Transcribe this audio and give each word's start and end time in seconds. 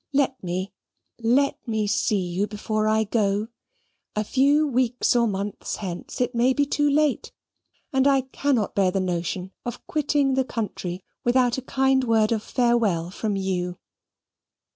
Let 0.13 0.41
me, 0.43 0.73
let 1.19 1.59
me 1.67 1.85
see 1.85 2.17
you 2.27 2.47
before 2.47 2.87
I 2.87 3.03
go. 3.03 3.49
A 4.15 4.23
few 4.23 4.65
weeks 4.67 5.15
or 5.15 5.27
months 5.27 5.75
hence 5.75 6.19
it 6.19 6.33
may 6.33 6.53
be 6.53 6.65
too 6.65 6.89
late, 6.89 7.31
and 7.93 8.07
I 8.07 8.21
cannot 8.21 8.73
bear 8.73 8.89
the 8.89 8.99
notion 8.99 9.51
of 9.63 9.85
quitting 9.85 10.33
the 10.33 10.43
country 10.43 11.03
without 11.23 11.59
a 11.59 11.69
kind 11.69 12.03
word 12.03 12.31
of 12.31 12.41
farewell 12.41 13.11
from 13.11 13.35
you." 13.35 13.77